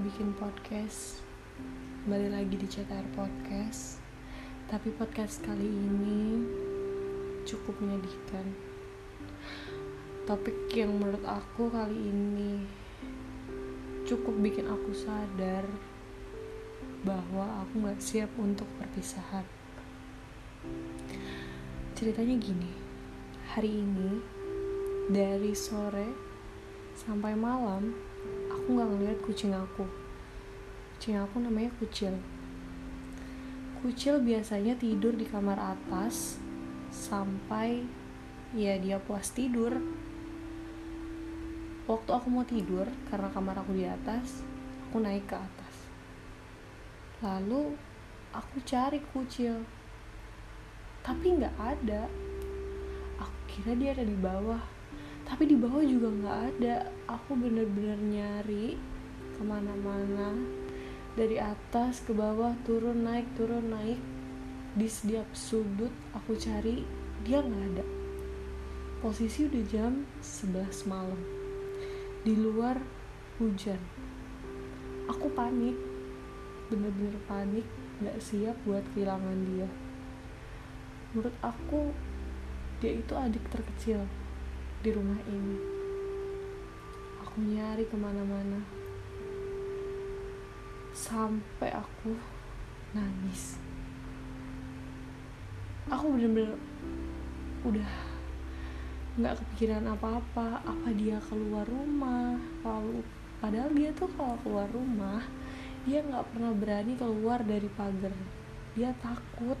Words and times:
bikin 0.00 0.32
podcast. 0.40 1.20
Kembali 2.08 2.32
lagi 2.32 2.56
di 2.56 2.64
CTR 2.64 3.04
Podcast. 3.12 4.00
Tapi 4.64 4.88
podcast 4.96 5.44
kali 5.44 5.60
ini 5.60 6.40
cukup 7.44 7.76
menyedihkan. 7.84 8.48
Topik 10.24 10.72
yang 10.72 10.96
menurut 10.96 11.20
aku 11.28 11.68
kali 11.68 11.92
ini 11.92 12.64
cukup 14.08 14.40
bikin 14.40 14.72
aku 14.72 14.96
sadar 14.96 15.68
bahwa 17.04 17.60
aku 17.60 17.84
gak 17.92 18.00
siap 18.00 18.32
untuk 18.40 18.64
perpisahan 18.80 19.44
Ceritanya 21.92 22.40
gini, 22.40 22.72
hari 23.52 23.84
ini 23.84 24.16
dari 25.12 25.52
sore 25.52 26.08
sampai 26.96 27.36
malam 27.36 27.92
aku 28.66 28.74
nggak 28.82 28.90
ngeliat 28.98 29.20
kucing 29.22 29.54
aku. 29.54 29.86
Kucing 30.98 31.14
aku 31.22 31.38
namanya 31.38 31.70
kucil. 31.78 32.18
Kucil 33.78 34.18
biasanya 34.26 34.74
tidur 34.74 35.14
di 35.14 35.22
kamar 35.22 35.54
atas 35.54 36.42
sampai 36.90 37.86
ya 38.58 38.74
dia 38.82 38.98
puas 38.98 39.30
tidur. 39.30 39.70
Waktu 41.86 42.10
aku 42.10 42.26
mau 42.26 42.42
tidur 42.42 42.90
karena 43.06 43.30
kamar 43.30 43.62
aku 43.62 43.70
di 43.70 43.86
atas 43.86 44.42
aku 44.90 44.98
naik 44.98 45.30
ke 45.30 45.38
atas. 45.38 45.76
Lalu 47.22 47.70
aku 48.34 48.56
cari 48.66 48.98
kucil. 49.14 49.62
Tapi 51.06 51.38
nggak 51.38 51.54
ada. 51.54 52.10
Aku 53.22 53.38
kira 53.46 53.78
dia 53.78 53.94
ada 53.94 54.02
di 54.02 54.18
bawah 54.18 54.58
tapi 55.26 55.50
di 55.50 55.58
bawah 55.58 55.82
juga 55.82 56.06
nggak 56.06 56.38
ada. 56.54 56.86
Aku 57.10 57.34
bener-bener 57.34 57.98
nyari 57.98 58.78
ke 59.34 59.42
mana-mana. 59.42 60.38
Dari 61.18 61.42
atas 61.42 62.06
ke 62.06 62.14
bawah 62.14 62.54
turun 62.62 63.02
naik 63.02 63.26
turun 63.34 63.74
naik. 63.74 63.98
Di 64.78 64.86
setiap 64.86 65.26
sudut 65.34 65.90
aku 66.14 66.38
cari 66.38 66.86
dia 67.26 67.42
nggak 67.42 67.64
ada. 67.74 67.84
Posisi 69.02 69.50
udah 69.50 69.64
jam 69.66 70.06
11 70.22 70.86
malam. 70.86 71.18
Di 72.22 72.32
luar 72.38 72.78
hujan. 73.42 73.82
Aku 75.10 75.26
panik. 75.34 75.74
Bener-bener 76.70 77.18
panik. 77.26 77.66
Nggak 77.98 78.22
siap 78.22 78.54
buat 78.62 78.86
kehilangan 78.94 79.38
dia. 79.42 79.66
Menurut 81.10 81.34
aku 81.42 81.90
dia 82.78 82.94
itu 82.94 83.16
adik 83.16 83.42
terkecil 83.50 84.06
di 84.86 84.94
rumah 84.94 85.18
ini. 85.26 85.58
Aku 87.26 87.42
nyari 87.42 87.82
ke 87.90 87.98
mana-mana. 87.98 88.62
Sampai 90.94 91.74
aku 91.74 92.14
nangis. 92.94 93.58
Aku 95.90 96.14
bener-bener 96.14 96.54
udah 97.66 97.90
nggak 99.18 99.34
kepikiran 99.42 99.90
apa-apa 99.90 100.62
apa 100.62 100.88
dia 100.94 101.18
keluar 101.26 101.66
rumah. 101.66 102.38
Lalu 102.62 103.02
padahal 103.42 103.74
dia 103.74 103.90
tuh 103.90 104.06
kalau 104.14 104.38
keluar 104.46 104.70
rumah 104.70 105.26
dia 105.82 105.98
nggak 105.98 106.30
pernah 106.30 106.54
berani 106.54 106.94
keluar 106.94 107.42
dari 107.42 107.66
pagar. 107.74 108.14
Dia 108.78 108.94
takut 109.02 109.58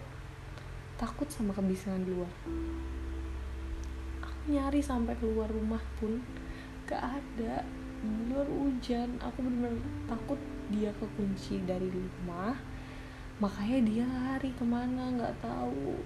takut 0.94 1.26
sama 1.26 1.50
kebisingan 1.50 2.06
di 2.06 2.14
luar 2.14 2.30
nyari 4.46 4.78
sampai 4.78 5.18
keluar 5.18 5.50
rumah 5.50 5.82
pun 5.98 6.22
gak 6.86 7.02
ada. 7.02 7.66
Luar 8.30 8.46
hujan. 8.46 9.18
Aku 9.18 9.42
bener-bener 9.42 9.82
takut 10.06 10.38
dia 10.70 10.94
kekunci 10.94 11.66
dari 11.66 11.90
rumah. 11.90 12.54
Makanya 13.42 13.78
dia 13.82 14.04
lari 14.06 14.50
ke 14.54 14.62
mana 14.62 15.10
nggak 15.18 15.42
tahu. 15.42 15.98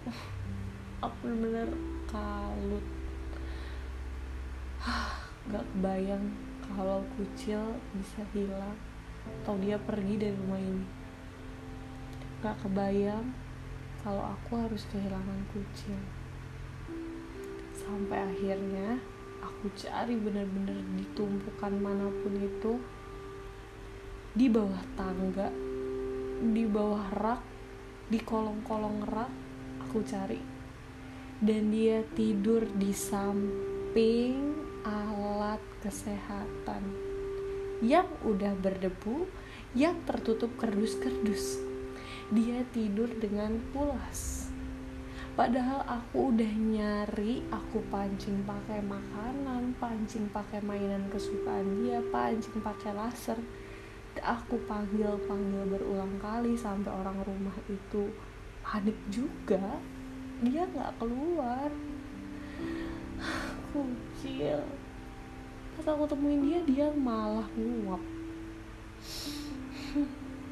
Aku 1.04 1.14
bener-bener 1.24 1.68
kalut. 2.08 2.86
Gak 5.50 5.64
kebayang 5.72 6.36
kalau 6.62 7.00
kucil 7.16 7.80
bisa 7.96 8.20
hilang 8.36 8.76
atau 9.40 9.56
dia 9.56 9.80
pergi 9.80 10.20
dari 10.20 10.36
rumah 10.36 10.60
ini. 10.60 10.86
Gak 12.44 12.60
kebayang 12.60 13.32
kalau 14.04 14.36
aku 14.36 14.60
harus 14.60 14.84
kehilangan 14.92 15.40
kucil 15.52 15.96
sampai 17.80 18.18
akhirnya 18.28 19.00
aku 19.40 19.72
cari 19.72 20.16
bener-bener 20.16 20.76
di 20.96 21.04
tumpukan 21.16 21.72
mana 21.80 22.08
pun 22.20 22.34
itu. 22.36 22.72
Di 24.30 24.46
bawah 24.46 24.84
tangga 24.94 25.50
di 26.40 26.64
bawah 26.64 27.12
rak 27.12 27.42
di 28.08 28.16
kolong-kolong 28.16 29.04
rak 29.04 29.32
aku 29.84 30.00
cari. 30.00 30.40
Dan 31.40 31.72
dia 31.72 32.04
tidur 32.16 32.68
di 32.68 32.92
samping 32.92 34.56
alat 34.84 35.60
kesehatan 35.80 36.84
yang 37.80 38.08
udah 38.24 38.52
berdebu 38.60 39.24
yang 39.72 39.96
tertutup 40.04 40.52
kerdus-kerdus. 40.60 41.60
Dia 42.28 42.64
tidur 42.72 43.08
dengan 43.16 43.56
pulas 43.72 44.39
padahal 45.40 45.80
aku 45.88 46.36
udah 46.36 46.52
nyari 46.52 47.40
aku 47.48 47.80
pancing 47.88 48.44
pakai 48.44 48.84
makanan 48.84 49.72
pancing 49.80 50.28
pakai 50.28 50.60
mainan 50.60 51.08
kesukaan 51.08 51.80
dia 51.80 51.96
pancing 52.12 52.60
pakai 52.60 52.92
laser. 52.92 53.40
Aku 54.20 54.60
panggil 54.68 55.16
panggil 55.24 55.64
berulang 55.64 56.12
kali 56.20 56.52
sampai 56.52 56.92
orang 56.92 57.24
rumah 57.24 57.56
itu 57.72 58.12
panik 58.60 59.00
juga. 59.08 59.80
Dia 60.44 60.68
nggak 60.68 61.00
keluar. 61.00 61.72
Kucil 63.72 64.60
pas 65.72 65.88
aku 65.88 66.04
temuin 66.04 66.44
dia 66.44 66.60
dia 66.68 66.86
malah 66.92 67.48
nguap. 67.56 68.02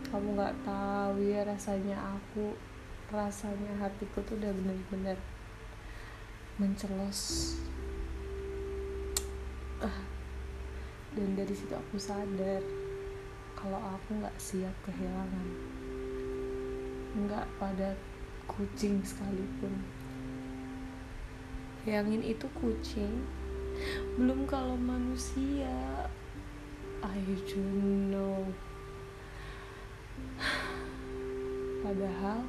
Kamu 0.09 0.33
nggak 0.33 0.57
tahu 0.65 1.21
ya 1.29 1.45
rasanya 1.45 2.17
aku 2.17 2.57
rasanya 3.09 3.73
hatiku 3.81 4.21
tuh 4.25 4.37
udah 4.37 4.53
bener-bener 4.53 5.19
mencelos. 6.61 7.55
Uh, 9.79 10.03
dan 11.17 11.39
dari 11.39 11.55
situ 11.55 11.73
aku 11.73 11.97
sadar 11.97 12.61
kalau 13.57 13.81
aku 13.81 14.21
nggak 14.21 14.37
siap 14.37 14.75
kehilangan. 14.85 15.49
Nggak 17.17 17.47
pada 17.57 17.97
kucing 18.45 19.01
sekalipun. 19.01 19.73
Bayangin 21.83 22.21
itu 22.21 22.45
kucing 22.59 23.25
belum 24.21 24.45
kalau 24.45 24.77
manusia. 24.77 26.11
I 26.99 27.23
don't 27.47 28.11
know 28.11 28.43
padahal 31.89 32.45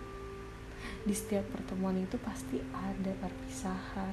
di 1.08 1.16
setiap 1.16 1.48
pertemuan 1.56 1.96
itu 1.96 2.20
pasti 2.20 2.60
ada 2.76 3.12
perpisahan. 3.24 4.12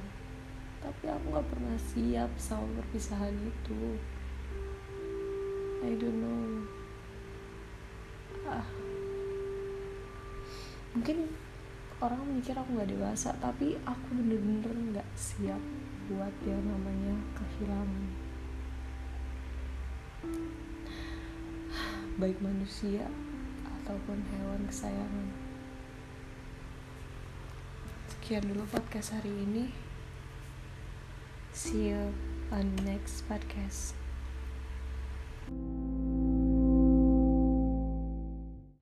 Tapi 0.79 1.05
aku 1.11 1.25
gak 1.35 1.47
pernah 1.51 1.75
siap 1.75 2.31
sama 2.39 2.63
perpisahan 2.79 3.35
itu. 3.43 3.99
I 5.83 5.91
don't 5.99 6.19
know. 6.23 6.43
Ah. 8.47 8.67
Mungkin 10.95 11.27
orang 11.99 12.21
mikir 12.31 12.55
aku 12.55 12.79
gak 12.79 12.87
dewasa 12.87 13.35
tapi 13.41 13.75
aku 13.83 14.07
bener-bener 14.15 15.01
gak 15.01 15.09
siap 15.17 15.59
buat 16.07 16.31
yang 16.47 16.63
namanya 16.63 17.19
kehilangan. 17.35 18.07
Baik 22.17 22.39
manusia 22.41 23.05
ataupun 23.83 24.23
hewan 24.33 24.65
kesayangan 24.65 25.46
sekian 28.27 28.43
dulu 28.43 28.67
podcast 28.67 29.15
hari 29.15 29.31
ini. 29.31 29.71
See 31.55 31.95
you 31.95 32.11
on 32.51 32.75
next 32.83 33.23
podcast. 33.23 33.95